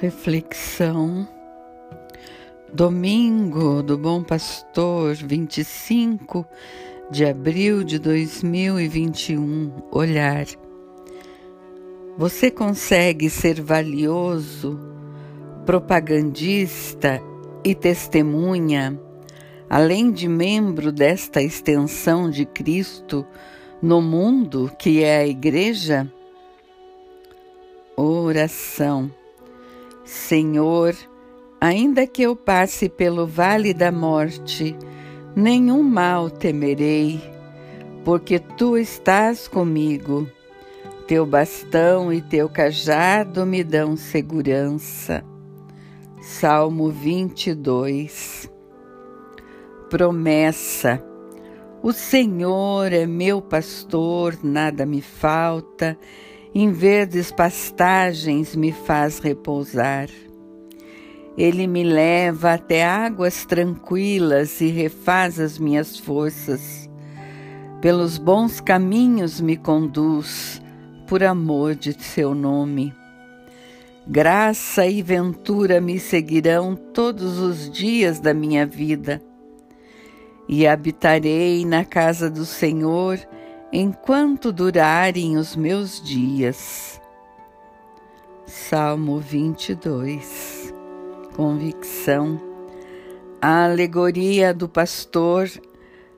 [0.00, 1.26] Reflexão.
[2.70, 6.46] Domingo do Bom Pastor, 25
[7.10, 9.72] de abril de 2021.
[9.90, 10.44] Olhar.
[12.18, 14.78] Você consegue ser valioso,
[15.64, 17.18] propagandista
[17.64, 19.00] e testemunha,
[19.70, 23.26] além de membro desta extensão de Cristo
[23.80, 26.12] no mundo que é a Igreja?
[27.96, 29.10] Oração.
[30.06, 30.94] Senhor,
[31.60, 34.76] ainda que eu passe pelo vale da morte,
[35.34, 37.20] nenhum mal temerei,
[38.04, 40.30] porque tu estás comigo.
[41.08, 45.24] Teu bastão e teu cajado me dão segurança.
[46.20, 48.50] Salmo 22
[49.90, 51.02] Promessa
[51.82, 55.98] O Senhor é meu pastor, nada me falta
[56.58, 60.08] em verdes pastagens me faz repousar.
[61.36, 66.88] Ele me leva até águas tranquilas e refaz as minhas forças.
[67.82, 70.62] Pelos bons caminhos me conduz,
[71.06, 72.90] por amor de seu nome.
[74.08, 79.22] Graça e ventura me seguirão todos os dias da minha vida,
[80.48, 83.18] e habitarei na casa do Senhor
[83.72, 87.00] enquanto durarem os meus dias.
[88.46, 90.72] Salmo 22
[91.34, 92.40] Convicção
[93.42, 95.50] A alegoria do pastor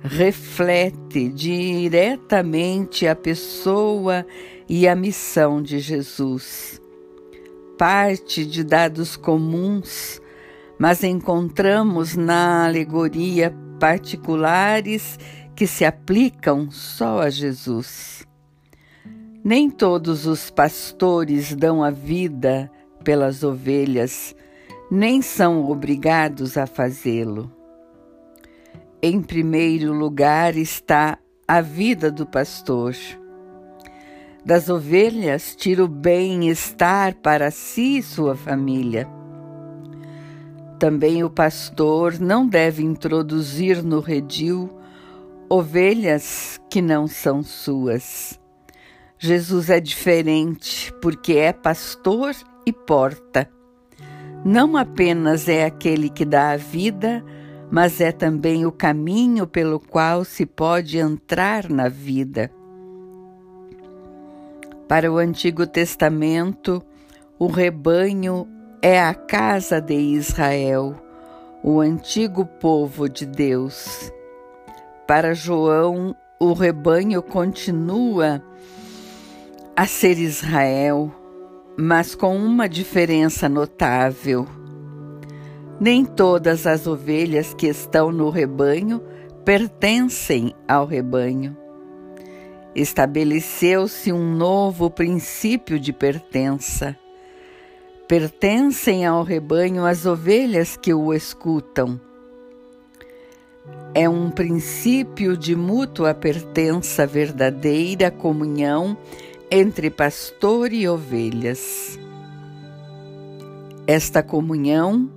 [0.00, 4.26] reflete diretamente a pessoa
[4.68, 6.80] e a missão de Jesus.
[7.76, 10.20] Parte de dados comuns,
[10.78, 15.18] mas encontramos na alegoria particulares
[15.54, 18.26] que se aplicam só a Jesus.
[19.44, 22.70] Nem todos os pastores dão a vida
[23.02, 24.34] pelas ovelhas,
[24.90, 27.50] nem são obrigados a fazê-lo.
[29.02, 32.94] Em primeiro lugar está a vida do pastor.
[34.44, 39.08] Das ovelhas tira o bem-estar para si e sua família.
[40.78, 44.81] Também o pastor não deve introduzir no redil
[45.54, 48.40] ovelhas que não são suas.
[49.18, 53.46] Jesus é diferente porque é pastor e porta.
[54.46, 57.22] Não apenas é aquele que dá a vida,
[57.70, 62.50] mas é também o caminho pelo qual se pode entrar na vida.
[64.88, 66.82] Para o Antigo Testamento,
[67.38, 68.48] o rebanho
[68.80, 70.94] é a casa de Israel,
[71.62, 74.10] o antigo povo de Deus.
[75.12, 78.42] Para João, o rebanho continua
[79.76, 81.12] a ser Israel,
[81.76, 84.46] mas com uma diferença notável.
[85.78, 89.02] Nem todas as ovelhas que estão no rebanho
[89.44, 91.54] pertencem ao rebanho.
[92.74, 96.96] Estabeleceu-se um novo princípio de pertença.
[98.08, 102.00] Pertencem ao rebanho as ovelhas que o escutam
[103.94, 108.96] é um princípio de mútua pertença, verdadeira comunhão
[109.50, 111.98] entre pastor e ovelhas.
[113.86, 115.10] Esta comunhão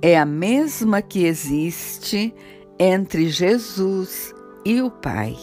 [0.00, 2.34] é a mesma que existe
[2.78, 5.36] entre Jesus e o Pai.